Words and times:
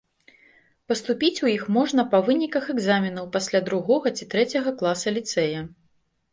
Паступіць 0.91 1.43
у 1.47 1.49
іх 1.57 1.65
можна 1.75 2.07
па 2.15 2.23
выніках 2.31 2.65
экзаменаў 2.75 3.29
пасля 3.37 3.63
другога 3.69 4.15
ці 4.17 4.31
трэцяга 4.35 4.77
класа 4.83 5.09
ліцэя. 5.19 5.59